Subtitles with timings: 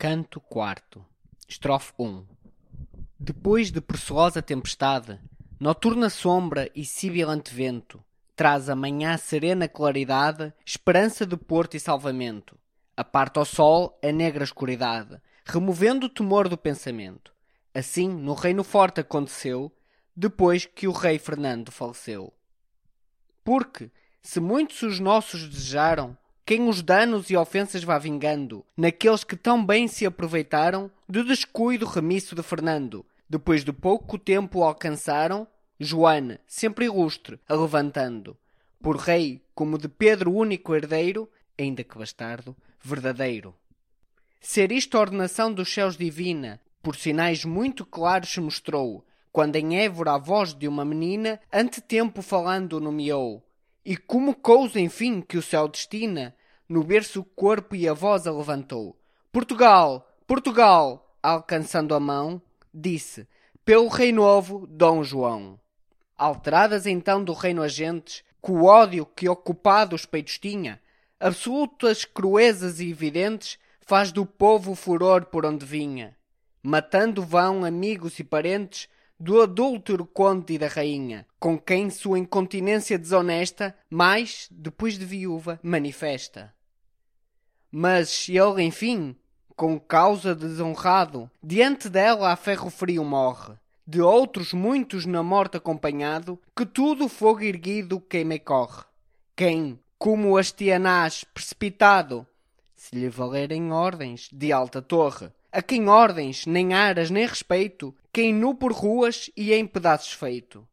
[0.00, 1.02] Canto IV
[1.48, 2.24] Estrofe 1
[3.18, 5.18] Depois de procelosa tempestade,
[5.58, 8.00] noturna sombra e sibilante vento,
[8.36, 12.56] traz a manhã serena claridade, esperança de porto e salvamento.
[12.96, 17.34] Aparta o sol a negra escuridade, removendo o temor do pensamento.
[17.74, 19.76] Assim, no reino forte aconteceu,
[20.14, 22.32] depois que o rei Fernando faleceu.
[23.42, 23.90] Porque,
[24.22, 26.16] se muitos os nossos desejaram,
[26.48, 31.84] quem os danos e ofensas vá vingando, naqueles que tão bem se aproveitaram do descuido
[31.84, 35.46] remisso de Fernando, depois de pouco tempo o alcançaram,
[35.78, 38.34] Joana, sempre ilustre, a levantando,
[38.80, 41.28] por rei como de Pedro único herdeiro,
[41.58, 43.54] ainda que bastardo, verdadeiro.
[44.40, 50.14] Ser isto ordenação dos céus divina, por sinais muito claros se mostrou, quando em Évora
[50.14, 53.46] a voz de uma menina ante tempo falando nomeou,
[53.84, 56.34] e como cousa enfim que o céu destina,
[56.68, 58.96] no berço o corpo e a voz a levantou.
[59.32, 60.08] Portugal!
[60.26, 61.16] Portugal!
[61.22, 62.40] Alcançando a mão,
[62.72, 63.26] disse,
[63.64, 65.58] pelo rei novo, Dom João.
[66.16, 70.80] Alteradas então do reino agentes, com o ódio que ocupado os peitos tinha,
[71.18, 76.16] absolutas cruezas e evidentes, faz do povo o furor por onde vinha.
[76.62, 82.98] Matando vão amigos e parentes do adúltero conde e da rainha, com quem sua incontinência
[82.98, 86.54] desonesta, mais, depois de viúva, manifesta.
[87.70, 89.14] Mas ele, enfim,
[89.56, 93.54] com causa desonrado, diante dela a ferro frio morre.
[93.86, 98.84] De outros muitos na morte acompanhado, que tudo fogo erguido queima e corre.
[99.34, 102.26] Quem, como Astianás, precipitado,
[102.76, 108.32] se lhe valerem ordens de alta torre, a quem ordens, nem aras, nem respeito, quem
[108.32, 110.66] nu por ruas e em pedaços feito.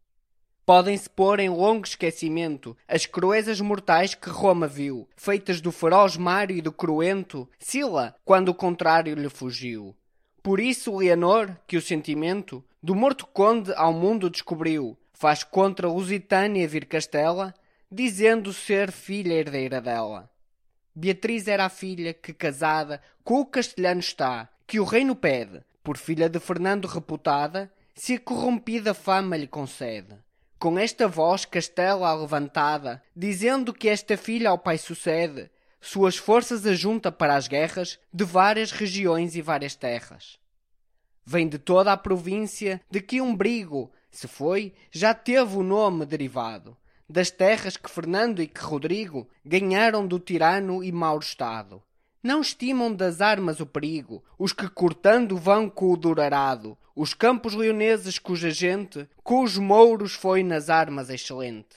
[0.65, 6.57] Podem-se pôr em longo esquecimento as cruezas mortais que Roma viu, feitas do feroz Mário
[6.57, 9.95] e do cruento, Sila, quando o contrário lhe fugiu.
[10.41, 16.67] Por isso Leonor, que o sentimento do morto conde ao mundo descobriu, faz contra Lusitânia
[16.67, 17.53] vir Castela,
[17.91, 20.27] dizendo ser filha herdeira dela.
[20.95, 25.95] Beatriz era a filha que, casada, com o castelhano está, que o reino pede, por
[25.95, 30.24] filha de Fernando reputada, se a corrompida fama lhe concede
[30.65, 35.47] com esta voz castela levantada, dizendo que esta filha ao pai sucede,
[35.79, 40.39] suas forças ajunta para as guerras de várias regiões e várias terras.
[41.23, 46.03] Vem de toda a província de que um brigo, se foi, já teve o nome
[46.03, 46.75] derivado,
[47.07, 51.83] das terras que Fernando e que Rodrigo ganharam do tirano e mau estado.
[52.23, 57.53] Não estimam das armas o perigo, os que cortando vão com o durarado, os campos
[57.53, 61.75] leoneses cuja gente, com os mouros foi nas armas excelente.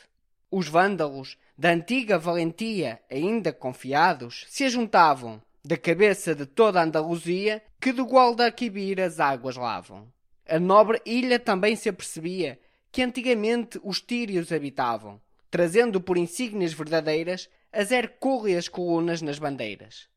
[0.49, 7.63] Os vândalos, da antiga valentia, ainda confiados, se ajuntavam, da cabeça de toda a Andaluzia,
[7.81, 10.07] que do Guadalquivir as águas lavam.
[10.49, 12.59] A nobre ilha também se apercebia
[12.93, 15.21] que antigamente os tírios habitavam,
[15.51, 20.09] trazendo por insígnias verdadeiras as hercúleas colunas nas bandeiras.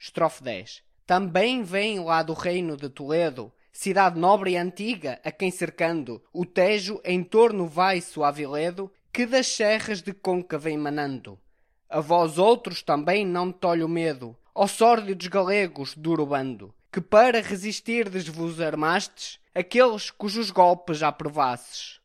[0.00, 0.82] Estrofe 10.
[1.06, 6.44] Também vem lá do reino de Toledo, cidade nobre e antiga, a quem cercando o
[6.44, 11.38] Tejo em torno vai Suaviledo, que das serras de Conca vem manando.
[11.88, 18.28] A vós outros também não tolho medo, ó sórdidos galegos, duro bando, que para resistirdes
[18.28, 22.00] vos armastes, aqueles cujos golpes já provasses.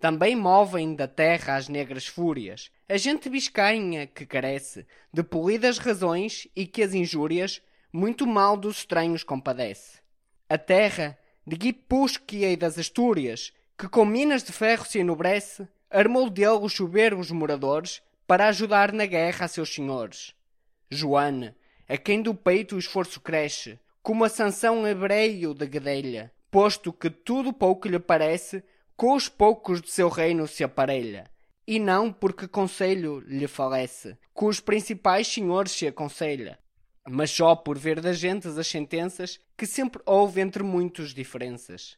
[0.00, 6.46] Também movem da terra as negras fúrias, a gente biscainha que carece de polidas razões
[6.54, 7.60] e que as injúrias
[7.92, 9.98] muito mal dos estranhos compadece.
[10.50, 16.30] A terra de Guipusquia e das Astúrias, que com minas de ferro se enobrece, armou
[16.30, 20.34] dele os soberbos moradores para ajudar na guerra a seus senhores.
[20.90, 21.54] Joana,
[21.86, 27.10] a quem do peito o esforço cresce, como a sanção hebreio da guedelha, posto que
[27.10, 28.64] tudo pouco lhe parece,
[28.96, 31.30] com os poucos de seu reino se aparelha,
[31.66, 36.58] e não porque conselho lhe falece, com os principais senhores se aconselha,
[37.08, 41.96] mas só por ver das gentes as sentenças que sempre houve entre muitos diferenças.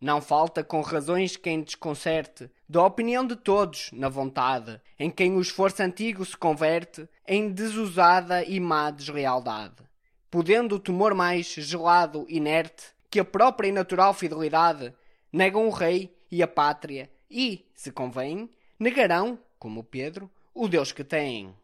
[0.00, 5.40] Não falta com razões quem desconcerte da opinião de todos na vontade, em quem o
[5.40, 9.82] esforço antigo se converte em desusada e má deslealdade,
[10.30, 14.92] podendo o temor mais gelado, inerte, que a própria e natural fidelidade
[15.32, 21.02] negam o rei e a pátria e, se convém, negarão, como Pedro, o Deus que
[21.02, 21.54] têm.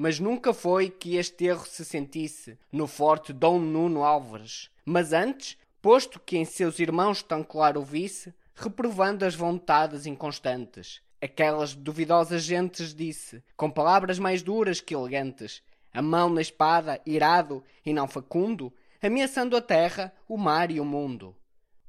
[0.00, 5.58] Mas nunca foi que este erro se sentisse no forte Dom Nuno Álvares, mas antes,
[5.82, 11.02] posto que em seus irmãos tão claro visse, reprovando as vontades inconstantes.
[11.20, 17.64] Aquelas duvidosas gentes disse, com palavras mais duras que elegantes, a mão na espada, irado
[17.84, 18.72] e não facundo,
[19.02, 21.34] ameaçando a terra, o mar e o mundo.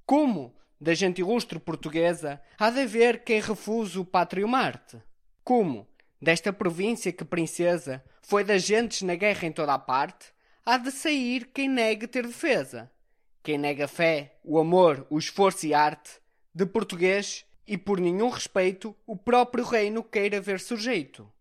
[0.04, 5.00] Como, da gente ilustre portuguesa, há de haver quem refuse o pátrio Marte?
[5.44, 5.88] Como,
[6.22, 10.28] desta província que princesa foi das gentes na guerra em toda a parte,
[10.66, 12.92] há de sair quem negue ter defesa?
[13.42, 16.20] Quem nega fé, o amor, o esforço e arte,
[16.54, 21.32] de português e por nenhum respeito o próprio reino queira ver sujeito.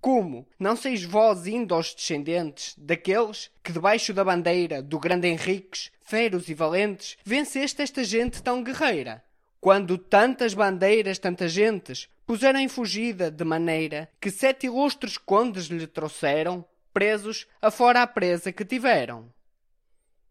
[0.00, 5.90] Como não seis vós indo aos descendentes daqueles que debaixo da bandeira do grande Henriques,
[6.02, 9.24] feros e valentes, venceste esta gente tão guerreira?
[9.64, 15.86] Quando tantas bandeiras, tantas gentes, puseram em fugida de maneira que sete ilustres condes lhe
[15.86, 16.62] trouxeram,
[16.92, 19.32] presos, afora a presa que tiveram.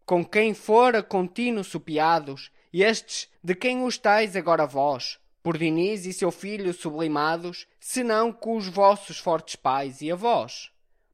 [0.06, 6.06] Com quem fora contínuo supiados, e estes de quem os tais agora vós, por Diniz
[6.06, 10.70] e seu filho sublimados, senão com os vossos fortes pais e avós.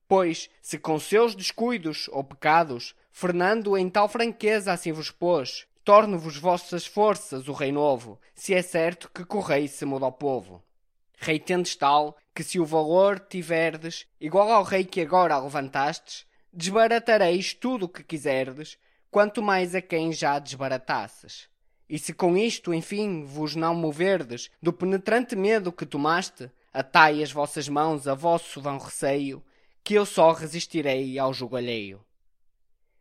[0.07, 6.37] Pois, se com seus descuidos ou pecados, Fernando em tal franqueza assim vos pôs, torno-vos
[6.37, 10.63] vossas forças o rei novo, se é certo que correi se muda ao povo.
[11.19, 17.55] Rei tendes tal, que se o valor tiverdes, igual ao rei que agora levantastes, desbaratareis
[17.55, 18.79] tudo o que quiserdes,
[19.11, 21.49] quanto mais a quem já desbaratasses.
[21.89, 27.33] E se com isto, enfim, vos não moverdes do penetrante medo que tomaste, atai as
[27.33, 29.45] vossas mãos a vosso vão receio,
[29.83, 32.05] que eu só resistirei ao jugo alheio.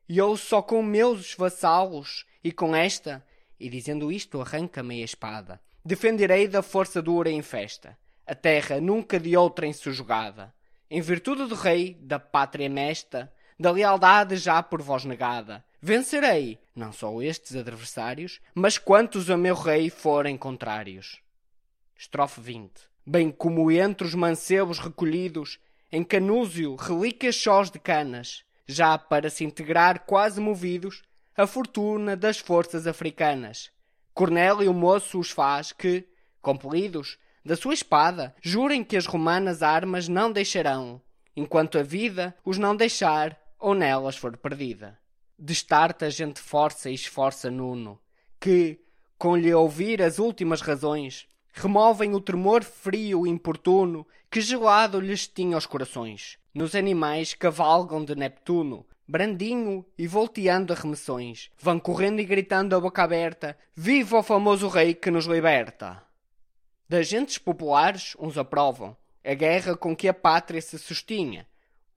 [0.07, 3.25] E eu só com meus vassalos, e com esta,
[3.59, 9.19] e dizendo isto arranca-me a espada, defenderei da força dura em festa, a terra nunca
[9.19, 10.53] de outrem sujugada,
[10.89, 16.91] em virtude do rei, da pátria mesta, da lealdade já por vós negada, Vencerei, não
[16.91, 21.21] só estes adversários, mas quantos a meu rei forem contrários.
[21.97, 22.71] Estrofe 20.
[23.05, 25.57] Bem como entre os mancebos recolhidos,
[25.89, 31.01] em Canúzio, relíquias sós de canas, já para se integrar quase movidos,
[31.41, 33.71] a fortuna das forças africanas.
[34.13, 36.07] Cornélio moço os faz que,
[36.41, 41.01] compelidos, da sua espada, jurem que as romanas armas não deixarão,
[41.35, 44.99] enquanto a vida os não deixar ou nelas for perdida
[45.39, 47.99] destarte a gente força e esforça Nuno,
[48.39, 48.81] que,
[49.17, 55.27] com lhe ouvir as últimas razões, removem o tremor frio e importuno que gelado lhes
[55.27, 56.37] tinha os corações.
[56.53, 62.79] Nos animais cavalgam de Neptuno, brandinho e volteando a remissões, vão correndo e gritando a
[62.79, 66.03] boca aberta: Viva o famoso rei que nos liberta!
[66.87, 68.95] Das gentes populares, uns aprovam
[69.25, 71.47] a guerra com que a pátria se sustinha.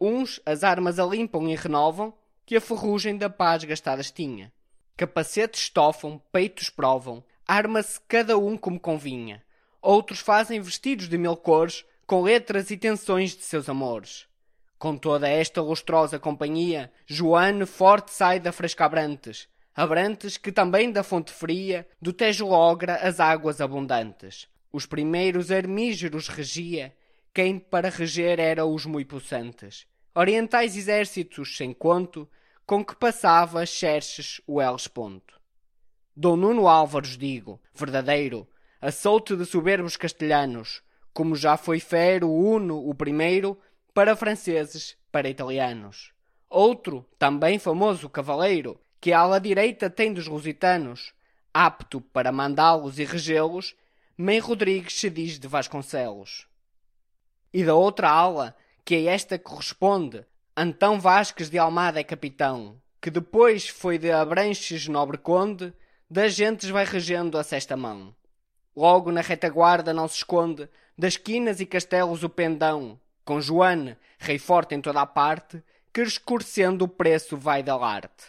[0.01, 2.15] Uns as armas a limpam e renovam,
[2.47, 4.51] que a ferrugem da paz gastadas tinha.
[4.97, 9.43] Capacetes estofam, peitos provam, arma-se cada um como convinha.
[9.83, 14.27] Outros fazem vestidos de mil cores, com letras e tensões de seus amores.
[14.83, 21.05] Com toda esta lustrosa companhia, Joane forte sai da fresca Abrantes, Abrantes que também da
[21.05, 24.49] fonte fria, do Tejo logra as águas abundantes.
[24.73, 26.93] Os primeiros armígeros regia,
[27.33, 29.87] quem para reger era os muito possantes
[30.17, 32.29] orientais exércitos sem conto,
[32.67, 35.41] com que passava Xerxes o Hellesponto.
[36.17, 38.49] Dom Nuno Álvares, digo, verdadeiro,
[38.81, 40.83] assolte de soberbos castelhanos,
[41.15, 43.57] como já foi Fero Uno o primeiro,
[43.95, 46.13] para franceses, para italianos.
[46.49, 51.13] Outro, também famoso cavaleiro, que a ala direita tem dos lusitanos,
[51.53, 53.75] apto para mandá-los e regê-los,
[54.17, 56.47] Mãe Rodrigues se diz de Vasconcelos.
[57.53, 60.25] E da outra ala, que a esta corresponde
[60.57, 65.73] Antão Vasques de Almada é capitão, que depois foi de Abranches nobre conde,
[66.09, 68.15] das gentes vai regendo a sesta mão.
[68.77, 74.39] Logo na retaguarda não se esconde, das quinas e castelos o pendão, com Joane, rei
[74.39, 75.63] forte em toda a parte,
[75.93, 78.25] que escurecendo o preço vai da arte.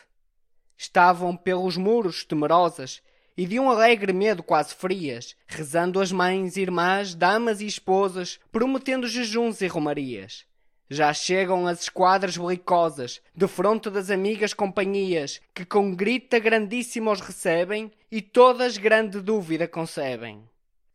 [0.78, 3.02] Estavam pelos muros temerosas,
[3.36, 9.08] e de um alegre medo quase frias, rezando as mães, irmãs, damas e esposas, prometendo
[9.08, 10.46] jejuns e romarias.
[10.90, 17.22] Já chegam as esquadras belicosas, de fronte das amigas companhias, que com grita grandíssima os
[17.22, 20.44] recebem e todas grande dúvida concebem.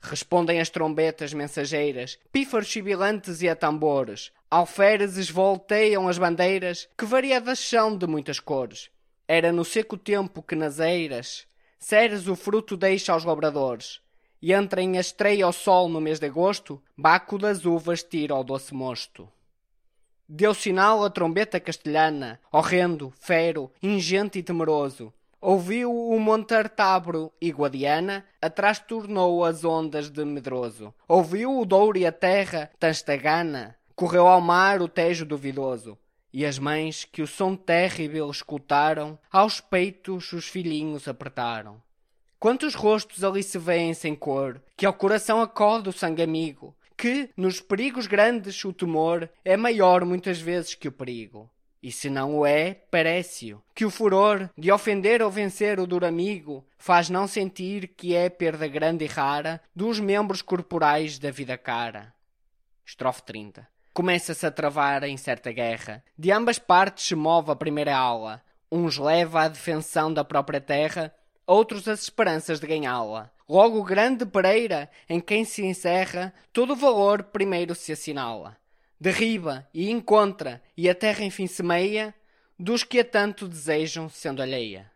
[0.00, 7.58] Respondem as trombetas mensageiras, pífaros sibilantes e a tambores, alferezes volteiam as bandeiras, que variadas
[7.58, 8.90] são de muitas cores.
[9.26, 14.00] Era no seco tempo que nas eiras Ceres o fruto deixa aos labradores,
[14.42, 18.42] e entrem a estreia ao sol no mês de agosto, Baco das uvas tira ao
[18.42, 19.28] doce mosto.
[20.28, 25.12] Deu sinal a trombeta castelhana, horrendo, fero, ingente e temeroso.
[25.40, 30.92] Ouviu o monte Artabro e Guadiana, atrás tornou as ondas de medroso.
[31.06, 35.96] Ouviu o Douro e a terra, Tanstagana, correu ao mar o tejo duvidoso.
[36.32, 41.80] e as mães que o som terrível escutaram, aos peitos os filhinhos apertaram.
[42.38, 47.30] Quantos rostos ali se vêem sem cor, que ao coração acode o sangue amigo, que,
[47.36, 51.50] nos perigos grandes, o temor é maior muitas vezes que o perigo.
[51.82, 56.06] E se não o é, parece-o, que o furor de ofender ou vencer o duro
[56.06, 61.56] amigo faz não sentir que é perda grande e rara dos membros corporais da vida
[61.56, 62.12] cara.
[62.84, 66.04] Estrofe 30 começa-se a travar em certa guerra.
[66.16, 68.40] De ambas partes se move a primeira aula.
[68.70, 71.12] Uns leva à defensão da própria terra,
[71.44, 73.28] outros as esperanças de ganhá-la.
[73.48, 78.56] Logo grande Pereira, em quem se encerra, todo o valor primeiro se assinala.
[79.00, 82.14] Derriba e encontra, e a terra enfim semeia,
[82.58, 84.90] dos que a tanto desejam, sendo alheia.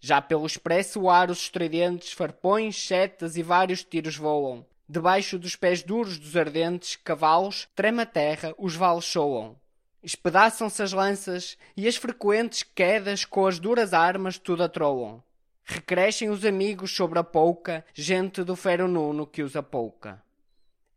[0.00, 4.66] Já pelo expresso ar os estridentes, farpões, setas e vários tiros voam.
[4.88, 9.56] Debaixo dos pés duros dos ardentes cavalos, trema a terra, os vales soam.
[10.02, 15.22] Espedaçam-se as lanças e as frequentes quedas com as duras armas tudo atroam.
[15.64, 20.23] Recrescem os amigos sobre a pouca gente do fero nuno que os apouca.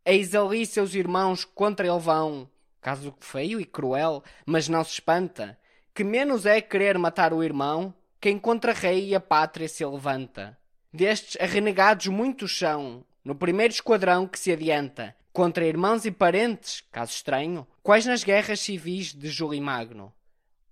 [0.10, 2.50] Eis ali seus irmãos contra ele vão,
[2.80, 5.60] caso feio e cruel, mas não se espanta,
[5.94, 10.58] que menos é querer matar o irmão, quem contra rei e a pátria se levanta.
[10.94, 17.12] Destes arrenegados muitos são, no primeiro esquadrão que se adianta, contra irmãos e parentes, caso
[17.12, 20.14] estranho, quais nas guerras civis de Júlio Magno.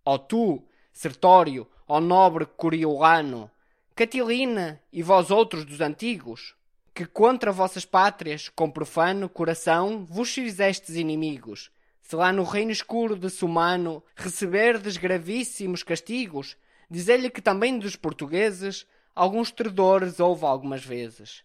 [0.05, 3.51] Ó tu, Sertório, ó nobre Coriolano,
[3.93, 6.55] Catilina e vós outros dos antigos,
[6.95, 11.69] que contra vossas pátrias, com profano coração, vos fizestes inimigos,
[12.01, 16.55] se lá no reino escuro de Sumano receberdes gravíssimos castigos,
[16.89, 21.43] dizei-lhe que também dos portugueses alguns tredores houve algumas vezes.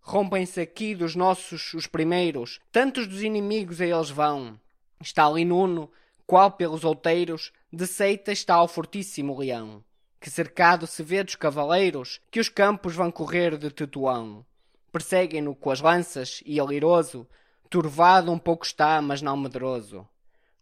[0.00, 4.58] Rompem-se aqui dos nossos os primeiros, tantos dos inimigos a eles vão.
[5.00, 5.88] Está ali Nuno,
[6.26, 9.84] qual pelos outeiros, de seita está o fortíssimo leão,
[10.20, 14.44] que cercado se vê dos cavaleiros, que os campos vão correr de Tetuão.
[14.98, 17.24] Perseguem-no com as lanças, e aliroso,
[17.70, 20.04] turvado um pouco está, mas não medroso.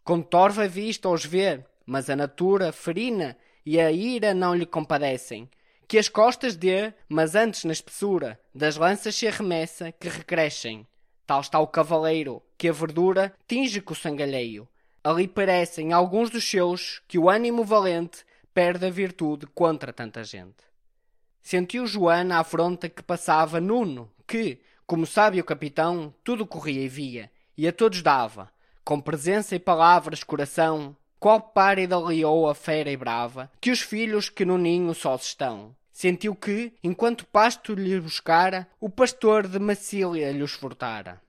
[0.04, 4.66] Com torva a vista os vê, mas a natura ferina e a ira não lhe
[4.66, 5.48] compadecem,
[5.88, 10.86] que as costas dê, mas antes na espessura das lanças se arremessa, que recrescem.
[11.26, 14.68] Tal está o cavaleiro, que a verdura tinge com o sangalheio.
[15.02, 20.66] Ali parecem alguns dos seus que o ânimo valente perde a virtude contra tanta gente.
[21.40, 27.30] Sentiu Joana à afronta que passava Nuno, que, como sábio capitão, tudo corria e via,
[27.56, 28.50] e a todos dava,
[28.84, 34.44] com presença e palavras, coração, qual párida leoa fera e brava, que os filhos que
[34.44, 35.74] no ninho só se estão.
[35.92, 41.20] Sentiu que, enquanto pasto lhe buscara, o pastor de Macília lhe os furtara.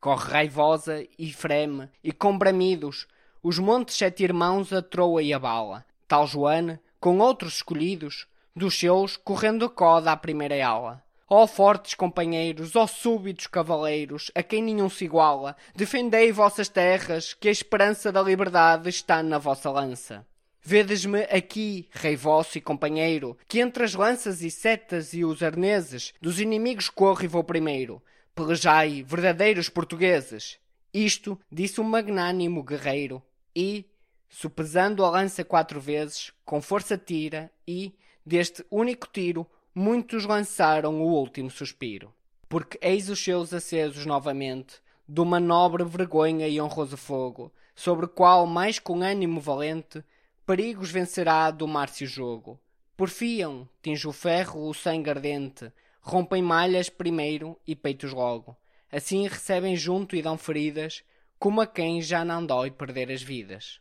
[0.00, 3.06] Corre raivosa e freme, e com bramidos,
[3.42, 5.86] os montes sete irmãos a troa e a bala.
[6.08, 11.05] Tal Joana, com outros escolhidos, dos seus, correndo coda à primeira aula.
[11.28, 17.48] Ó fortes companheiros, ó súbitos cavaleiros, a quem nenhum se iguala, defendei vossas terras, que
[17.48, 20.24] a esperança da liberdade está na vossa lança.
[20.62, 26.14] Vedes-me aqui, rei vosso e companheiro, que entre as lanças e setas e os arneses
[26.20, 28.00] dos inimigos corro e vou primeiro.
[28.32, 30.58] Pelejai, verdadeiros portugueses.
[30.94, 33.20] Isto disse o magnânimo guerreiro,
[33.54, 33.84] e,
[34.28, 39.46] supesando a lança quatro vezes, com força tira, e, deste único tiro,
[39.78, 42.10] muitos lançaram o último suspiro.
[42.48, 48.08] Porque eis os seus acesos novamente, de uma nobre vergonha e honroso fogo, sobre o
[48.08, 50.02] qual, mais com ânimo valente,
[50.46, 52.58] perigos vencerá do mar-se o jogo.
[52.96, 58.56] Porfiam, tinge o ferro o sangue ardente, rompem malhas primeiro e peitos logo.
[58.90, 61.04] Assim recebem junto e dão feridas,
[61.38, 63.78] como a quem já não dói perder as vidas.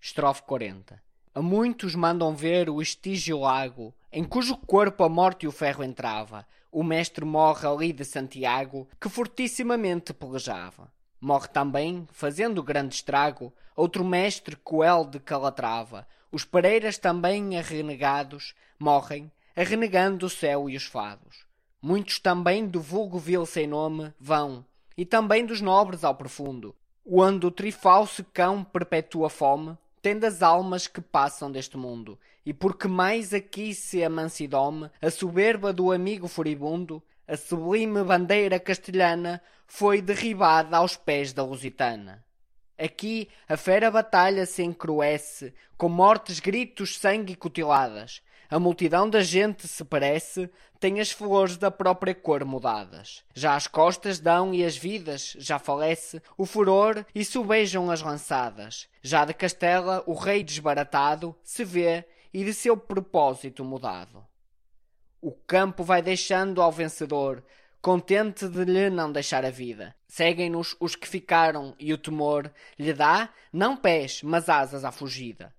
[0.00, 1.02] Estrofe 40
[1.34, 5.82] a muitos mandam ver o estígio lago, em cujo corpo a morte e o ferro
[5.82, 6.46] entrava.
[6.70, 10.92] O mestre morre ali de Santiago, que fortissimamente pelejava.
[11.20, 16.06] Morre também, fazendo grande estrago, outro mestre coel de Calatrava.
[16.30, 21.46] Os Pereiras também arrenegados morrem, arrenegando o céu e os fados.
[21.80, 24.64] Muitos também do vulgo vil sem nome vão,
[24.96, 26.74] e também dos nobres ao profundo,
[27.06, 32.88] onde o trifalso cão perpetua fome, tendo as almas que passam deste mundo, e porque
[32.88, 40.76] mais aqui se amansidome a soberba do amigo furibundo, a sublime bandeira castelhana foi derribada
[40.76, 42.22] aos pés da Lusitana.
[42.76, 48.20] Aqui a fera batalha se encruece, com mortes, gritos, sangue e cutiladas.
[48.52, 53.24] A multidão da gente, se parece, tem as flores da própria cor mudadas.
[53.34, 58.90] Já as costas dão e as vidas, já falece o furor e subejam as lançadas.
[59.00, 64.22] Já de Castela o rei desbaratado se vê e de seu propósito mudado.
[65.18, 67.42] O campo vai deixando ao vencedor,
[67.80, 69.96] contente de lhe não deixar a vida.
[70.06, 75.54] Seguem-nos os que ficaram e o temor lhe dá, não pés, mas asas à fugida.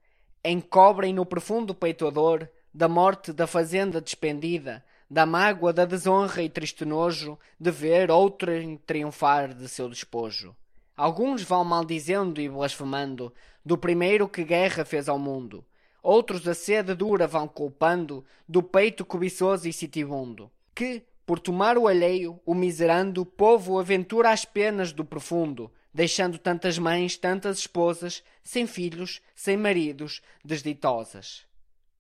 [0.46, 6.42] Encobrem no profundo peito a dor da morte da fazenda despendida, da mágoa, da desonra
[6.42, 10.56] e triste nojo de ver outrem triunfar de seu despojo.
[10.98, 13.32] Alguns vão maldizendo e blasfemando
[13.64, 15.64] do primeiro que guerra fez ao mundo.
[16.02, 21.88] Outros a sede dura vão culpando do peito cobiçoso e sitibundo, que, por tomar o
[21.88, 28.66] alheio, o miserando, povo aventura as penas do profundo, deixando tantas mães, tantas esposas, sem
[28.66, 31.46] filhos, sem maridos, desditosas.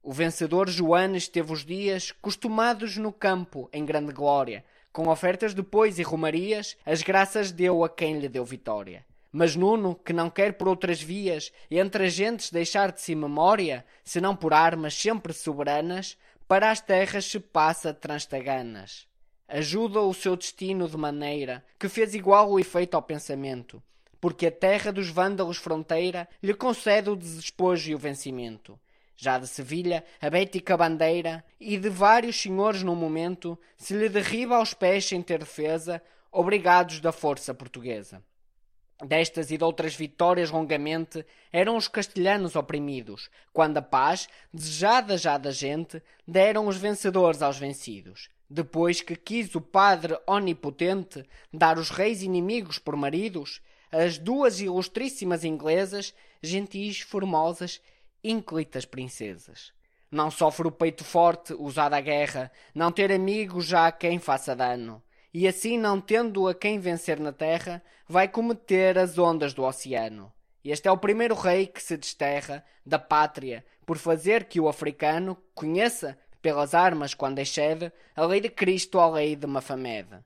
[0.05, 5.97] O vencedor Joanes teve os dias costumados no campo, em grande glória, com ofertas depois
[5.97, 9.05] e romarias, as graças deu a quem lhe deu vitória.
[9.31, 13.85] Mas Nuno, que não quer por outras vias, entre as gentes deixar de si memória,
[14.03, 16.17] senão por armas sempre soberanas,
[16.49, 19.07] para as terras se passa transtaganas.
[19.47, 23.81] Ajuda o seu destino de maneira que fez igual o efeito ao pensamento,
[24.19, 28.77] porque a terra dos vândalos fronteira lhe concede o desespojo e o vencimento
[29.15, 34.57] já de Sevilha, a bética bandeira, e de vários senhores no momento, se lhe derriba
[34.57, 36.01] aos pés sem ter defesa,
[36.31, 38.23] obrigados da força portuguesa.
[39.03, 45.37] Destas e de outras vitórias longamente eram os castelhanos oprimidos, quando a paz, desejada já
[45.37, 48.29] da gente, deram os vencedores aos vencidos.
[48.49, 55.43] Depois que quis o Padre Onipotente dar os reis inimigos por maridos, as duas ilustríssimas
[55.43, 57.81] inglesas, gentis, formosas
[58.23, 59.73] ínclitas princesas.
[60.09, 64.55] Não sofre o peito forte, usado à guerra, não ter amigos já a quem faça
[64.55, 65.01] dano.
[65.33, 70.31] E assim, não tendo a quem vencer na terra, vai cometer as ondas do oceano.
[70.63, 75.35] Este é o primeiro rei que se desterra da pátria, por fazer que o africano
[75.55, 80.19] conheça, pelas armas quando excede, a lei de Cristo à lei de Mafamed.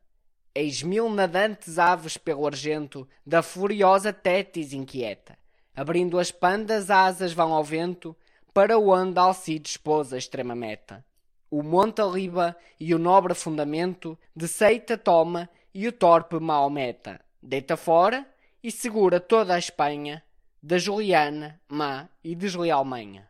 [0.54, 5.38] Eis mil nadantes aves pelo argento da furiosa Tétis inquieta
[5.78, 8.18] abrindo as pandas asas vão ao vento,
[8.52, 11.06] para onde Alcides pôs a extrema meta.
[11.52, 17.22] O monte aliba e o nobre fundamento de seita toma e o torpe Maometa.
[17.42, 18.28] Deita fora
[18.64, 20.24] e segura toda a Espanha
[20.64, 23.30] da Juliana, má e desleal manha.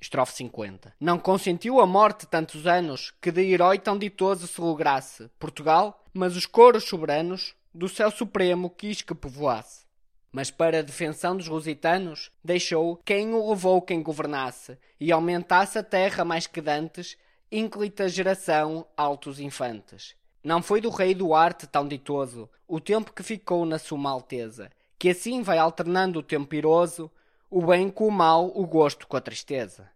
[0.00, 0.94] Estrofe 50.
[1.00, 6.36] Não consentiu a morte tantos anos que de herói tão ditoso se lograsse Portugal, mas
[6.36, 9.83] os coros soberanos do céu supremo quis que povoasse
[10.34, 15.82] mas para a defensão dos lusitanos deixou quem o levou quem governasse, e aumentasse a
[15.82, 17.16] terra mais que dantes,
[17.52, 20.16] ínclita geração altos infantes.
[20.42, 25.08] Não foi do rei Duarte tão ditoso o tempo que ficou na suma alteza, que
[25.08, 27.08] assim vai alternando o tempo iroso,
[27.48, 29.88] o bem com o mal, o gosto com a tristeza.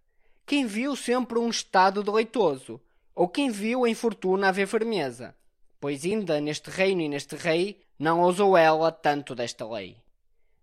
[0.46, 2.80] Quem viu sempre um estado deleitoso,
[3.12, 5.34] ou quem viu em fortuna haver firmeza,
[5.80, 9.96] pois ainda neste reino e neste rei não ousou ela tanto desta lei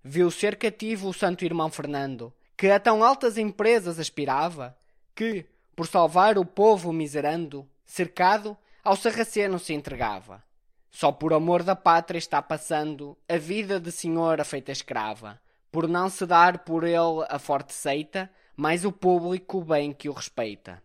[0.07, 4.77] viu ser cativo o santo irmão Fernando, que a tão altas empresas aspirava,
[5.15, 10.43] que, por salvar o povo miserando, cercado, ao sarraceno se entregava.
[10.91, 15.41] Só por amor da pátria está passando a vida de senhora feita escrava,
[15.71, 20.13] por não se dar por ele a forte seita, mais o público bem que o
[20.13, 20.83] respeita.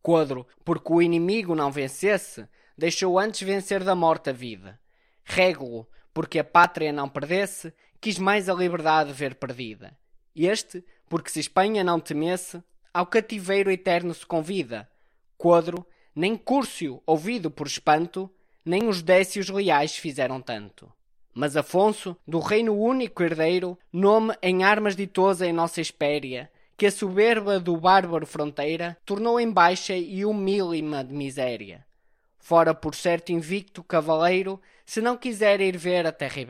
[0.00, 4.78] Quadro, porque o inimigo não vencesse, deixou antes vencer da morte a vida.
[5.24, 9.96] Régulo, porque a pátria não perdesse, quis mais a liberdade ver perdida.
[10.34, 12.62] Este, porque se Espanha não temesse,
[12.94, 14.88] ao cativeiro eterno se convida.
[15.36, 18.30] Quadro, nem Cúrcio, ouvido por espanto,
[18.64, 20.90] nem os décios leais fizeram tanto.
[21.34, 26.90] Mas Afonso, do reino único herdeiro, nome em armas ditosa em nossa espéria, que a
[26.90, 31.86] soberba do bárbaro fronteira tornou em baixa e humílima de miséria.
[32.38, 36.40] Fora por certo invicto cavaleiro, se não quiser ir ver a terra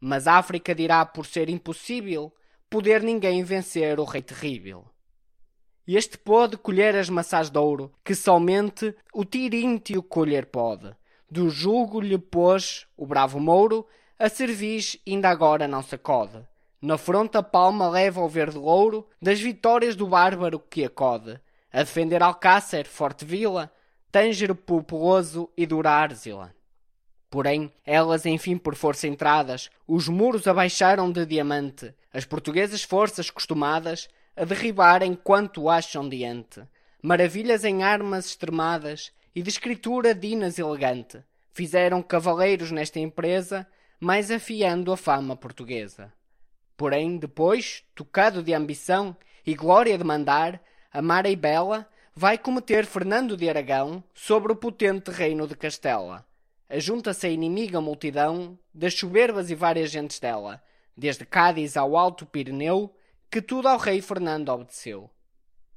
[0.00, 2.32] Mas África dirá por ser impossível
[2.68, 4.84] poder ninguém vencer o rei terrível.
[5.86, 10.94] Este pôde colher as maçãs de ouro, que somente o tiríntio colher pode.
[11.30, 13.86] Do jugo lhe pôs o bravo mouro,
[14.18, 16.42] a cerviz ainda agora não sacode.
[16.80, 21.40] Na fronte a palma leva o verde louro das vitórias do bárbaro que acode.
[21.72, 23.72] A defender Alcácer, forte vila,
[24.10, 26.54] Tângero populoso e Durárzila.
[27.34, 34.08] Porém, elas enfim por força entradas, os muros abaixaram de diamante, as portuguesas forças costumadas
[34.36, 36.62] a derribarem quanto acham diante.
[37.02, 43.66] Maravilhas em armas extremadas e de escritura dinas elegante, fizeram cavaleiros nesta empresa,
[43.98, 46.12] mais afiando a fama portuguesa.
[46.76, 53.36] Porém, depois, tocado de ambição e glória de mandar, amar e bela, vai cometer Fernando
[53.36, 56.24] de Aragão sobre o potente reino de Castela
[56.74, 60.60] ajunta-se a inimiga multidão das soberbas e várias gentes dela,
[60.96, 62.92] desde Cádiz ao Alto Pireneu,
[63.30, 65.08] que tudo ao rei Fernando obedeceu.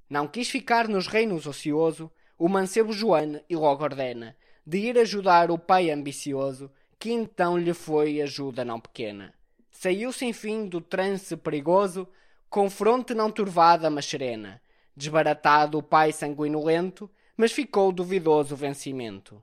[0.10, 5.51] Não quis ficar nos reinos ocioso o mancebo Joane e logo ordena de ir ajudar
[5.51, 9.33] o pai ambicioso, que então lhe foi ajuda não pequena.
[9.69, 12.07] Saiu sem fim do trance perigoso,
[12.49, 14.60] com fronte não turvada, mas serena.
[14.95, 19.41] Desbaratado o pai sanguinolento, mas ficou duvidoso o vencimento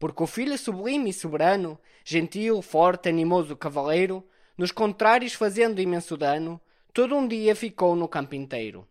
[0.00, 6.58] porque o filho sublime e soberano, gentil, forte, animoso cavaleiro, nos contrários fazendo imenso dano,
[6.92, 8.88] todo um dia ficou no campo inteiro.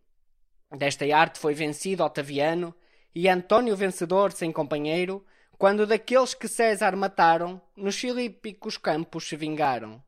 [0.72, 2.76] Desta arte foi vencido Otaviano,
[3.14, 5.26] e Antônio vencedor sem companheiro,
[5.58, 10.02] quando daqueles que César mataram, nos filípicos campos se vingaram.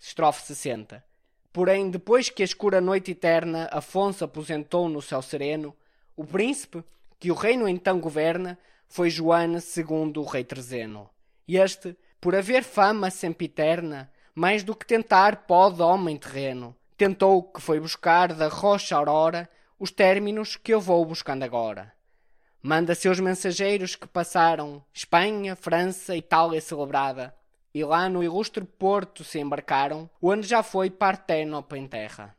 [0.00, 1.02] Estrofe 60
[1.52, 5.76] Porém, depois que a escura noite eterna Afonso aposentou no céu sereno,
[6.16, 6.82] o príncipe,
[7.20, 11.08] que o reino então governa, foi Joane segundo o rei Trezeno.
[11.46, 17.78] Este, por haver fama sempiterna, mais do que tentar pode homem terreno, tentou que foi
[17.78, 19.48] buscar da rocha aurora
[19.78, 21.92] os términos que eu vou buscando agora.
[22.60, 27.34] Manda seus mensageiros que passaram Espanha, França, Itália celebrada,
[27.72, 32.36] e lá no ilustre porto se embarcaram, onde já foi Parténope em terra.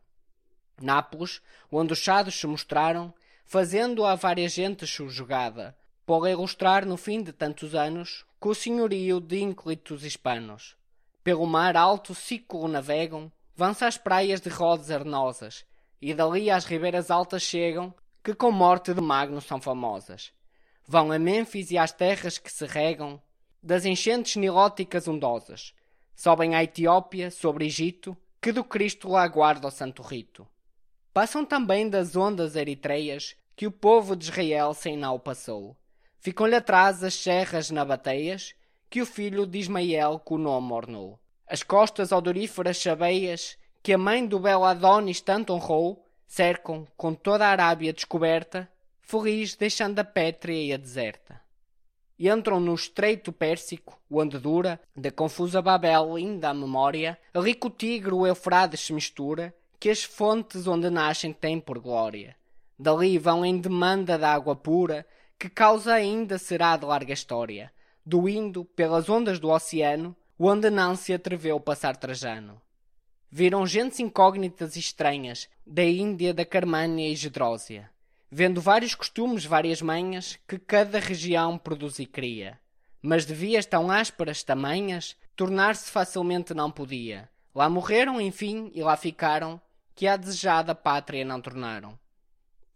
[0.81, 3.13] Nápoles, onde os chados se mostraram,
[3.45, 5.75] fazendo a várias gentes subjugada,
[6.09, 10.75] pode ilustrar no fim de tantos anos com o senhorio de ínclitos hispanos.
[11.23, 15.63] Pelo mar alto ciclo navegam, vão-se às praias de rodas arenosas,
[16.01, 17.93] e dali às ribeiras altas chegam,
[18.23, 20.33] que com morte de Magno são famosas.
[20.83, 23.21] Vão a Mênfis e às terras que se regam,
[23.61, 25.75] das enchentes nilóticas ondosas.
[26.15, 30.47] Sobem à Etiópia, sobre Egito, que do Cristo lá guarda o santo rito.
[31.13, 35.77] Passam também das ondas eritreias, que o povo de Israel sem nau passou
[36.19, 38.53] Ficam-lhe atrás as serras nabateias,
[38.89, 41.19] que o filho de Ismael com o nome ornou.
[41.47, 47.47] As costas odoríferas chabeias, que a mãe do belo Adonis tanto honrou, cercam, com toda
[47.47, 48.69] a Arábia descoberta,
[49.01, 51.41] feliz deixando a pétrea e a deserta.
[52.17, 57.67] E entram no estreito Pérsico, onde dura, da confusa Babel ainda a memória, ali que
[57.67, 62.35] o Tigre o Eufrades se mistura, que as fontes onde nascem têm por glória.
[62.77, 65.05] Dali vão em demanda de água pura,
[65.39, 67.71] que causa ainda será de larga história,
[68.05, 72.61] do indo pelas ondas do oceano, onde não se atreveu passar Trajano.
[73.31, 77.89] Viram gentes incógnitas e estranhas, da Índia, da Carmânia e Gedrósia,
[78.29, 82.59] vendo vários costumes, várias manhas, que cada região produz e cria.
[83.01, 87.29] Mas de vias tão ásperas tamanhas, tornar-se facilmente não podia.
[87.55, 89.61] Lá morreram, enfim, e lá ficaram,
[89.95, 91.97] que a desejada pátria não tornaram.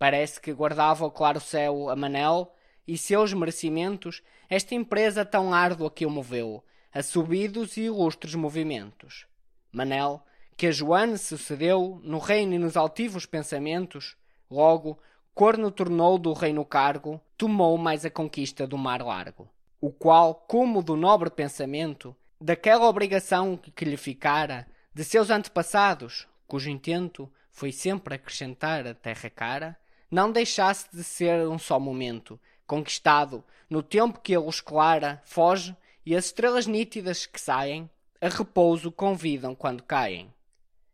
[0.04, 2.54] Parece que guardava o claro céu a Manel
[2.86, 6.62] e seus merecimentos esta empresa tão árdua que o moveu,
[6.94, 9.26] a subidos e ilustres movimentos.
[9.72, 10.22] Manel,
[10.58, 14.18] que a Joane sucedeu no reino e nos altivos pensamentos,
[14.52, 15.00] logo,
[15.34, 20.84] corno tornou do reino cargo, tomou mais a conquista do mar largo, o qual, como
[20.84, 28.16] do nobre pensamento, daquela obrigação que lhe ficara, de seus antepassados, cujo intento foi sempre
[28.16, 29.78] acrescentar a terra cara,
[30.14, 35.76] não deixasse de ser um só momento, conquistado, no tempo que ele os clara, foge,
[36.06, 37.90] e as estrelas nítidas que saem,
[38.22, 40.32] a repouso convidam quando caem.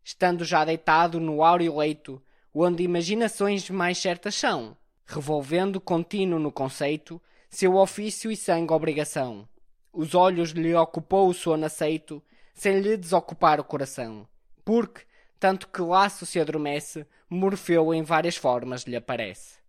[0.02, 2.22] Estando já deitado no áureo leito,
[2.54, 9.46] onde imaginações mais certas são, revolvendo contínuo no conceito, seu ofício e sangue obrigação.
[9.92, 12.22] Os olhos lhe ocupou o sono aceito,
[12.54, 14.26] sem lhe desocupar o coração.
[14.64, 15.02] Porque,
[15.38, 19.60] tanto que laço se adormece, Morfeu em várias formas lhe aparece.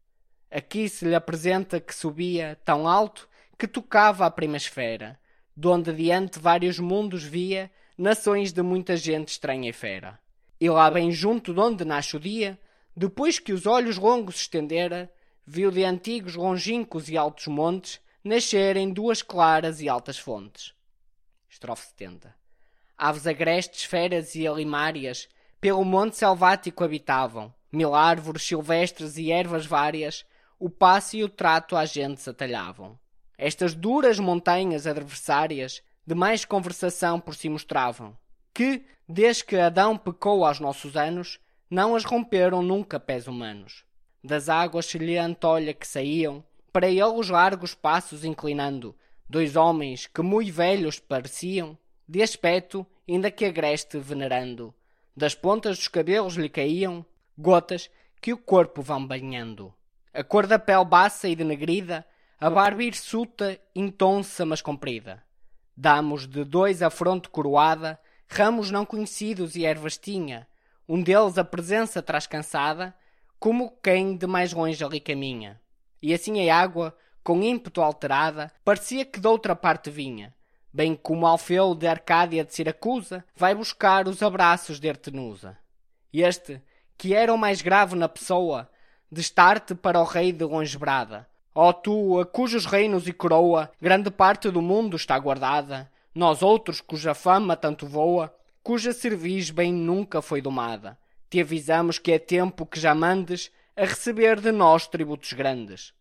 [0.50, 5.19] Aqui se lhe apresenta que subia tão alto que tocava a prima esfera,
[5.56, 10.19] donde diante vários mundos via, nações de muita gente estranha e fera.
[10.60, 12.60] E lá bem junto donde nasce o dia,
[12.97, 15.13] depois que os olhos longos estendera,
[15.45, 20.74] viu de antigos longínquos e altos montes nascerem duas claras e altas fontes.
[21.47, 22.36] Estrofe 70
[22.97, 25.30] Aves agrestes, feras e alimárias,
[25.62, 30.26] pelo monte selvático habitavam, mil árvores silvestres e ervas várias,
[30.60, 32.97] o passo e o trato às gentes atalhavam.
[33.38, 38.17] Estas duras montanhas adversárias de mais conversação por si mostravam,
[38.52, 43.86] que, desde que Adão pecou aos nossos anos, não as romperam nunca pés humanos.
[44.24, 46.43] Das águas semelhante olha que saíam,
[46.74, 48.95] para ele os largos passos inclinando,
[49.30, 54.74] dois homens que muito velhos pareciam, de aspecto ainda que agreste venerando.
[55.15, 57.06] Das pontas dos cabelos lhe caíam
[57.38, 57.89] gotas
[58.21, 59.74] que o corpo vão banhando.
[60.13, 62.06] A cor da pele baça e denegrida,
[62.39, 65.24] a barba hirsuta, intonsa mas comprida.
[65.76, 70.47] Damos de dois a fronte coroada, ramos não conhecidos e ervas tinha.
[70.88, 72.95] Um deles a presença traz cansada,
[73.39, 75.60] como quem de mais longe ali caminha.
[76.02, 80.34] E assim a água, com ímpeto alterada, parecia que de outra parte vinha,
[80.73, 85.57] bem como Alfeu de Arcádia de Siracusa vai buscar os abraços de Ertenusa.
[86.13, 86.62] Este,
[86.97, 88.69] que era o mais grave na pessoa,
[89.12, 91.27] de estar-te para o rei de longe brada.
[91.53, 96.79] Ó tu, a cujos reinos e coroa grande parte do mundo está guardada, nós outros,
[96.79, 100.97] cuja fama tanto voa, cuja cerviz bem nunca foi domada,
[101.29, 105.93] te avisamos que é tempo que já mandes a receber de nós tributos grandes.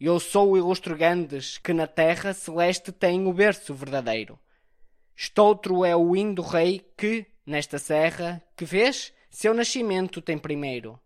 [0.00, 4.38] Eu sou o ilustre Gandes, que na terra celeste tem o berço verdadeiro.
[5.16, 11.00] Estoutro é o indo rei que, nesta serra, que vês, seu nascimento tem primeiro.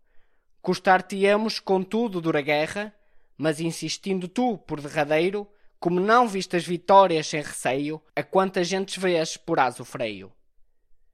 [0.61, 2.93] Custar-te-emos, contudo, dura guerra,
[3.35, 5.47] mas insistindo tu por derradeiro,
[5.79, 10.31] como não vistas vitórias sem receio, a quanta gentes vês porás o freio.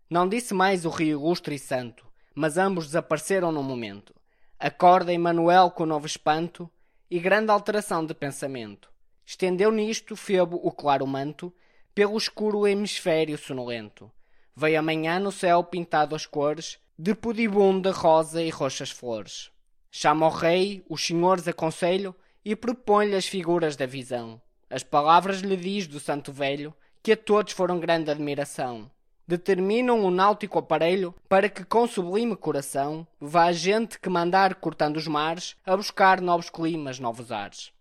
[0.09, 4.13] Não disse mais o rio ilustre e santo, mas ambos desapareceram num momento.
[4.59, 6.69] Acorda Emanuel com novo espanto,
[7.09, 8.89] e grande alteração de pensamento.
[9.25, 11.53] Estendeu nisto Febo o claro manto,
[11.93, 14.11] pelo escuro hemisfério sonolento.
[14.55, 19.51] Veio amanhã no céu pintado as cores, de pudibunda rosa e roxas flores.
[19.91, 24.41] Chama o rei, os senhores aconselho, e propõe-lhe as figuras da visão.
[24.69, 28.91] As palavras lhe diz do santo velho, que a todos foram grande admiração
[29.29, 34.97] determinam o náutico aparelho para que com sublime coração vá a gente que mandar cortando
[34.97, 37.71] os mares a buscar novos climas, novos ares.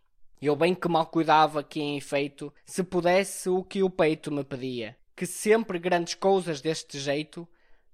[0.42, 4.44] Eu bem que mal cuidava que em efeito se pudesse o que o peito me
[4.44, 7.48] pedia, que sempre grandes coisas deste jeito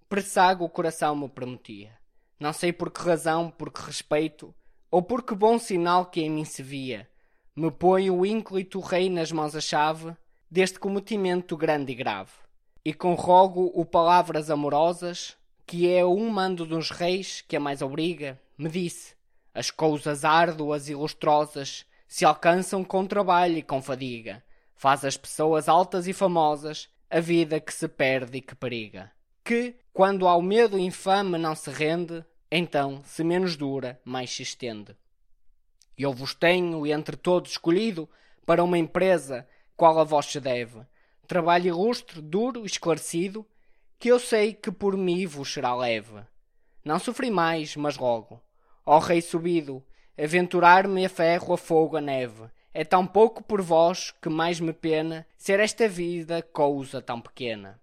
[0.09, 1.93] pressago o coração me prometia.
[2.41, 4.53] Não sei por que razão, por que respeito,
[4.91, 7.09] ou por que bom sinal que em mim se via,
[7.55, 10.13] me põe o ínclito rei nas mãos a chave
[10.51, 12.44] deste cometimento grande e grave
[12.85, 18.39] e conrogo o palavras amorosas, que é um mando dos reis que a mais obriga,
[18.59, 19.15] me disse,
[19.55, 24.45] as coisas árduas e lustrosas se alcançam com trabalho e com fadiga,
[24.75, 29.11] faz as pessoas altas e famosas a vida que se perde e que periga.
[29.43, 34.97] Que, quando ao medo infame não se rende, então, se menos dura, mais se estende.
[35.97, 38.09] Eu vos tenho, entre todos, escolhido
[38.45, 40.81] para uma empresa qual a vós se deve,
[41.25, 43.47] trabalho ilustre, duro, esclarecido,
[43.99, 46.21] que eu sei que por mim vos será leve.
[46.85, 48.41] Não sofri mais, mas rogo,
[48.85, 49.83] ó rei subido,
[50.19, 52.45] aventurar-me a ferro, a fogo, a neve.
[52.73, 57.81] É tão pouco por vós que mais me pena ser esta vida cousa tão pequena.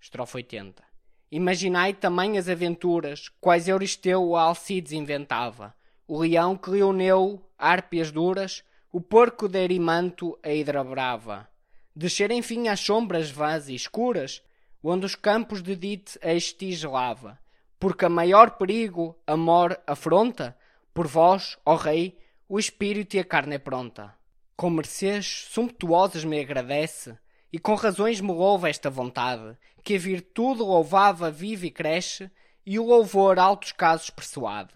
[0.00, 0.82] Estrofe 80.
[1.30, 5.74] Imaginai também as aventuras, quais Euristeu a Alcides inventava,
[6.08, 11.48] o leão que leoneu, árpias duras, o porco de Erimanto a hidra brava,
[11.94, 14.42] descer enfim às sombras vãs e escuras,
[14.82, 17.38] onde os campos de Dite a estigelava,
[17.78, 20.56] porque a maior perigo a mor afronta,
[20.94, 24.14] por vós, ó rei, o espírito e a carne é pronta.
[24.56, 27.16] Com mercês sumptuosas me agradece,
[27.52, 32.30] e com razões me louva esta vontade, que a virtude louvava vive e cresce,
[32.64, 34.74] e o louvor altos casos persuade.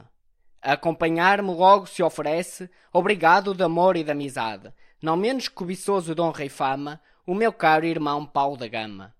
[0.62, 6.20] A acompanhar-me logo se oferece, obrigado de amor e de amizade, não menos cobiçoso de
[6.20, 9.14] honra e fama, o meu caro irmão Paulo da Gama.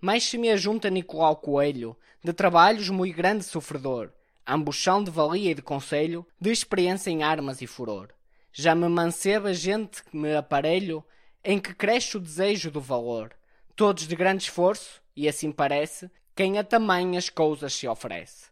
[0.00, 4.10] Mais se me ajunta Nicolau Coelho, de trabalhos muito grande sofredor,
[4.46, 8.08] ambuchão de valia e de conselho, de experiência em armas e furor.
[8.52, 11.04] Já me manceba gente que me aparelho,
[11.44, 13.32] em que cresce o desejo do valor,
[13.76, 18.50] todos de grande esforço, e assim parece, quem a tamanhas coisas se oferece.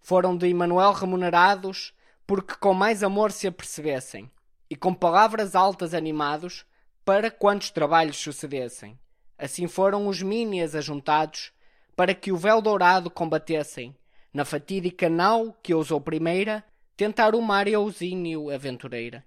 [0.00, 1.92] Foram de Emanuel remunerados,
[2.26, 4.30] porque com mais amor se apercebessem,
[4.72, 6.64] e com palavras altas animados
[7.04, 8.98] para quantos trabalhos sucedessem.
[9.36, 11.52] Assim foram os mínias ajuntados
[11.94, 13.94] para que o véu dourado combatessem,
[14.32, 16.64] na fatídica nau que ousou primeira
[16.96, 19.22] tentar o mar e ausínio aventureira.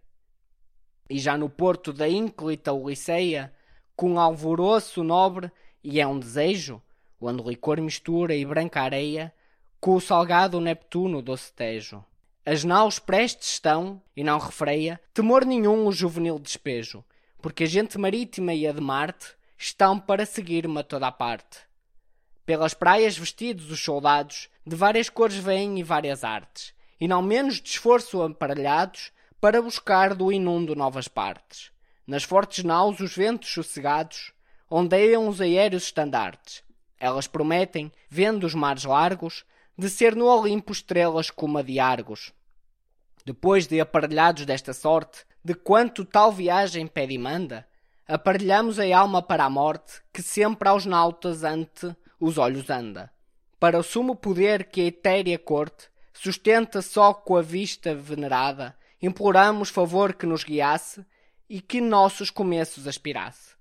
[1.08, 3.54] E já no porto da ínclita Uliceia,
[3.96, 5.52] com alvoroço nobre,
[5.84, 6.82] e é um desejo,
[7.22, 9.32] onde licor mistura e branca areia,
[9.80, 12.04] com o salgado Neptuno doce tejo.
[12.48, 17.04] As naus prestes estão, e não refreia, temor nenhum o juvenil despejo,
[17.42, 21.62] porque a gente marítima e a de Marte estão para seguir-me a toda a parte.
[22.46, 27.60] Pelas praias vestidos os soldados, de várias cores vêm e várias artes, e não menos
[27.60, 31.72] de esforço aparelhados, para buscar do inundo novas partes.
[32.06, 34.32] Nas fortes naus os ventos sossegados
[34.70, 36.64] ondeiam os aéreos estandartes.
[37.00, 39.44] Elas prometem, vendo os mares largos,
[39.78, 42.34] de ser no Olimpo estrelas como a de Argos.
[43.26, 47.68] Depois de aparelhados desta sorte, de quanto tal viagem pede e manda,
[48.08, 53.12] aparelhamos a alma para a morte, que sempre aos nautas ante os olhos anda.
[53.60, 59.70] Para o sumo poder que a etérea corte sustenta só com a vista venerada, imploramos
[59.70, 61.06] favor que nos guiasse
[61.50, 63.56] e que nossos começos aspirasse.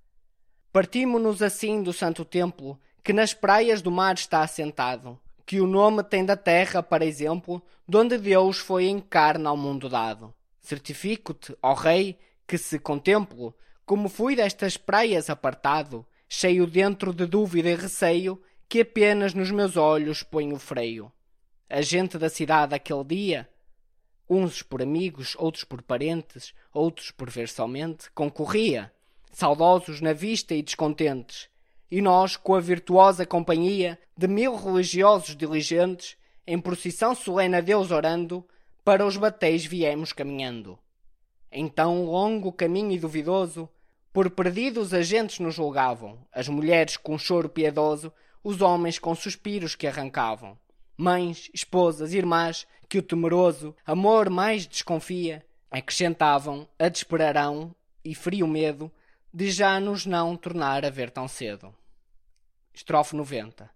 [0.73, 6.03] Partimos-nos assim do santo templo, que nas praias do mar está assentado, que o nome
[6.03, 10.35] tem da terra, para exemplo, donde Deus foi em carne ao mundo dado.
[10.61, 13.55] Certifico-te, ó Rei, que se contemplo,
[13.85, 19.77] como fui destas praias apartado, cheio dentro de dúvida e receio, que apenas nos meus
[19.77, 21.13] olhos ponho freio.
[21.69, 23.49] A gente da cidade aquele dia,
[24.29, 28.93] uns por amigos, outros por parentes, outros por ver somente, concorria,
[29.31, 31.49] saudosos na vista e descontentes,
[31.91, 36.17] e nós, com a virtuosa companhia de mil religiosos diligentes,
[36.47, 38.45] em procissão solene a Deus orando,
[38.85, 40.79] para os batéis viemos caminhando.
[41.51, 43.69] Então, longo caminho e duvidoso,
[44.13, 49.87] por perdidos agentes nos julgavam, as mulheres com choro piedoso, os homens com suspiros que
[49.87, 50.59] arrancavam.
[50.97, 58.93] Mães, esposas, irmãs, que o temeroso amor mais desconfia, acrescentavam a desesperarão e frio medo
[59.35, 61.75] de já nos não tornar a ver tão cedo.
[62.73, 63.69] Estrofe 90.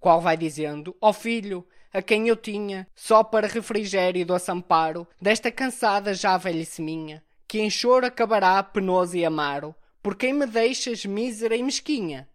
[0.00, 5.06] Qual vai dizendo, ó oh filho, a quem eu tinha, só para refrigério do assamparo,
[5.22, 10.46] desta cansada já velhice minha, que em choro acabará penoso e amaro, por quem me
[10.46, 12.28] deixas mísera e mesquinha,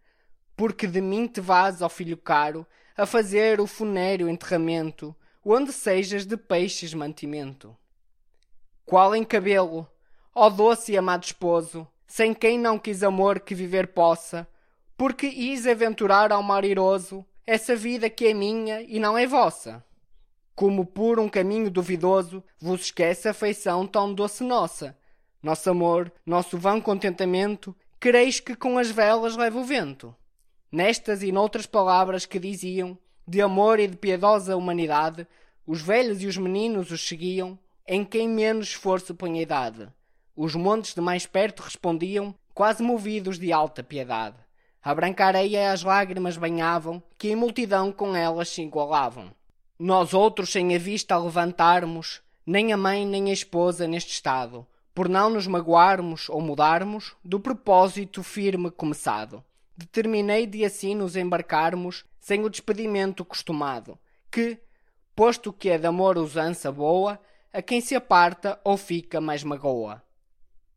[0.56, 6.26] porque de mim te vás, ó filho caro, a fazer o funéreo enterramento, onde sejas
[6.26, 7.76] de peixes mantimento.
[8.86, 9.86] Qual em cabelo,
[10.34, 14.48] ó doce e amado esposo, sem quem não quis amor que viver possa,
[14.98, 19.84] porque is aventurar ao mar iroso essa vida que é minha e não é vossa.
[20.56, 24.98] Como por um caminho duvidoso vos esquece a feição tão doce nossa.
[25.42, 30.16] Nosso amor, nosso vão contentamento, quereis que com as velas leve o vento.
[30.72, 35.28] Nestas e noutras palavras que diziam, de amor e de piedosa humanidade,
[35.66, 39.90] os velhos e os meninos os seguiam, em quem menos esforço põe a idade.
[40.36, 44.38] Os montes de mais perto respondiam, quase movidos de alta piedade.
[44.82, 49.32] A branca areia as lágrimas banhavam, que em multidão com elas se igualavam.
[49.78, 54.66] Nós outros, sem a vista a levantarmos, nem a mãe nem a esposa neste estado,
[54.92, 59.44] por não nos magoarmos ou mudarmos do propósito firme começado.
[59.78, 64.00] Determinei de assim nos embarcarmos, sem o despedimento costumado,
[64.32, 64.58] que,
[65.16, 67.20] posto que é de amor usança boa,
[67.54, 70.03] a quem se aparta ou fica mais magoa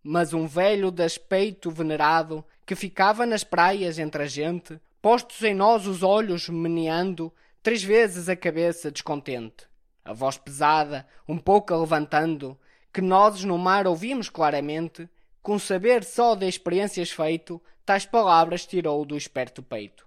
[0.07, 5.53] mas um velho de aspecto venerado, que ficava nas praias entre a gente, postos em
[5.53, 9.67] nós os olhos meneando, três vezes a cabeça descontente.
[10.05, 12.57] A voz pesada, um pouco levantando,
[12.93, 15.09] que nós no mar ouvimos claramente,
[15.43, 20.07] com saber só de experiências feito, tais palavras tirou do esperto peito.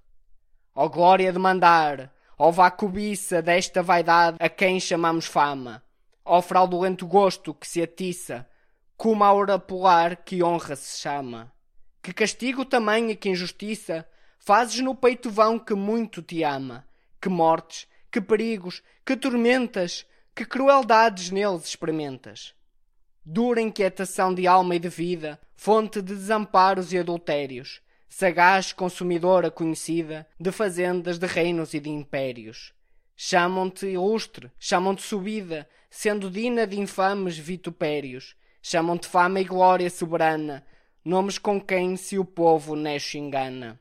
[0.73, 5.83] Ó oh, glória de mandar, ó oh, vá cobiça desta vaidade a quem chamamos fama,
[6.23, 8.47] ó oh, fraudulento gosto que se atiça,
[8.99, 11.49] como a hora polar que honra se chama.
[12.03, 14.05] Que castigo tamanha que injustiça
[14.37, 16.85] fazes no peito vão que muito te ama.
[17.21, 22.53] Que mortes, que perigos, que tormentas, que crueldades neles experimentas.
[23.23, 30.27] Dura inquietação de alma e de vida, fonte de desamparos e adultérios, sagaz consumidora conhecida
[30.37, 32.73] de fazendas, de reinos e de impérios.
[33.15, 40.65] Chamam-te ilustre, chamam-te subida, sendo dina de infames vitupérios, Chamam-te fama e glória soberana,
[41.03, 43.79] nomes com quem se o povo nesce engana.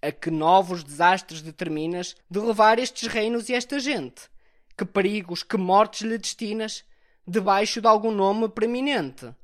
[0.00, 4.30] A que novos desastres determinas de levar estes reinos e esta gente?
[4.76, 6.84] Que perigos, que mortes lhe destinas,
[7.26, 9.34] debaixo de algum nome preeminente?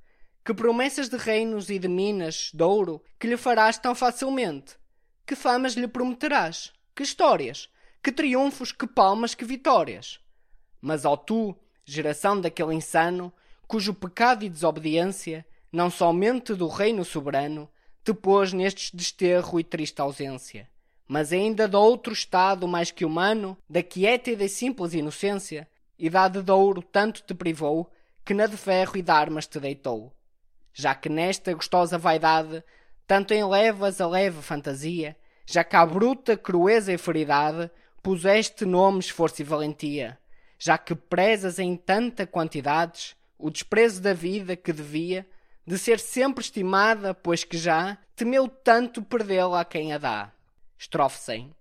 [0.44, 4.76] Que promessas de reinos e de minas, de ouro, que lhe farás tão facilmente?
[5.26, 6.72] Que famas lhe prometerás?
[6.94, 7.68] Que histórias?
[8.02, 10.20] Que triunfos, que palmas, que vitórias?
[10.80, 13.32] Mas, ó tu, geração daquele insano,
[13.72, 17.66] cujo pecado e desobediência, não somente do reino soberano,
[18.04, 20.68] te pôs neste desterro e triste ausência,
[21.08, 25.66] mas ainda de outro estado mais que humano, da quieta e da simples inocência,
[25.98, 27.90] idade de ouro tanto te privou,
[28.22, 30.12] que na de ferro e de armas te deitou.
[30.74, 32.62] já que nesta gostosa vaidade
[33.06, 35.16] tanto enlevas a leve fantasia,
[35.46, 37.70] já que à bruta crueza e feridade
[38.02, 40.18] puseste nomes força e valentia,
[40.58, 45.28] já que prezas em tanta quantidades o desprezo da vida que devia
[45.66, 50.32] de ser sempre estimada, pois que já temeu tanto perdê-la a quem a dá.
[50.78, 51.52] Estrofe 100.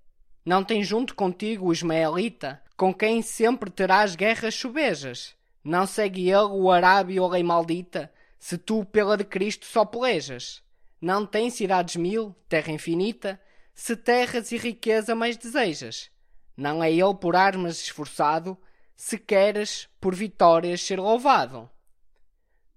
[0.46, 5.36] Não tem junto contigo o Ismaelita, com quem sempre terás guerras chubejas.
[5.64, 10.62] Não segue ele o Arábio ou lei maldita, se tu pela de Cristo só pelejas.
[11.02, 13.42] Não tem cidades mil, terra infinita,
[13.74, 16.12] se terras e riqueza mais desejas.
[16.56, 18.56] Não é ele por armas esforçado,
[19.04, 21.68] se queres por vitórias ser louvado.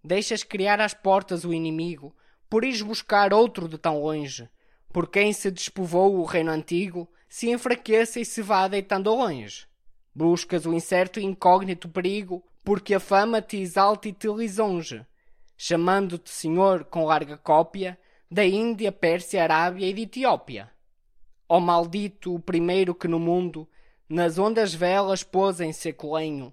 [0.02, 2.16] Deixas criar às portas o inimigo,
[2.48, 4.48] por ires buscar outro de tão longe.
[4.92, 9.66] Por quem se despovoou o reino antigo, se enfraqueça e se vá deitando longe.
[10.14, 15.06] Buscas o incerto e incógnito perigo, porque a fama te exalta e te lisonje
[15.56, 17.98] chamando-te senhor com larga cópia
[18.30, 20.70] da Índia, Pérsia, Arábia e de Etiópia.
[21.48, 23.68] Ó maldito o primeiro que no mundo
[24.08, 26.52] nas ondas velas pôs em seculenho,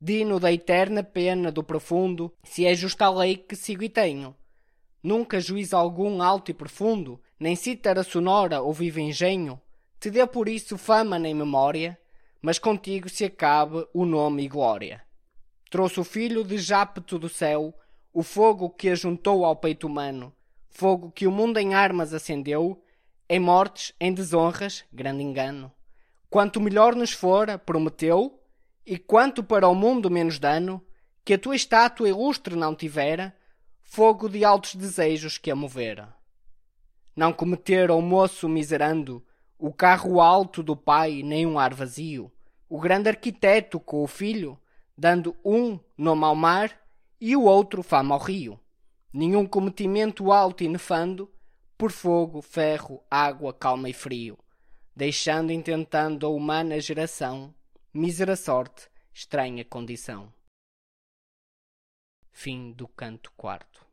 [0.00, 4.34] dino da eterna pena do profundo, se é justa a lei que sigo e tenho.
[5.02, 9.60] Nunca juízo algum alto e profundo, nem cítara sonora ou vivo engenho,
[9.98, 11.98] te dê por isso fama nem memória,
[12.40, 15.02] mas contigo se acabe o nome e glória.
[15.70, 17.74] Trouxe o filho de Jápeto do céu,
[18.12, 20.34] o fogo que ajuntou ao peito humano,
[20.68, 22.82] fogo que o mundo em armas acendeu,
[23.28, 25.72] em mortes, em desonras, grande engano.
[26.30, 28.40] Quanto melhor nos fora, prometeu,
[28.86, 30.80] e quanto para o mundo menos dano,
[31.24, 33.36] que a tua estátua ilustre não tivera,
[33.82, 36.14] fogo de altos desejos que a movera.
[37.16, 39.26] Não cometera o moço miserando,
[39.58, 42.30] o carro alto do pai, nem um ar vazio,
[42.68, 44.56] o grande arquiteto com o filho,
[44.96, 46.80] dando um nome ao mar
[47.20, 48.58] e o outro fama ao rio.
[49.12, 51.28] Nenhum cometimento alto e nefando,
[51.76, 54.38] por fogo, ferro, água, calma e frio,
[54.94, 57.54] deixando intentando a humana geração,
[57.92, 60.32] mísera sorte, estranha condição.
[62.32, 63.89] Fim do canto quarto.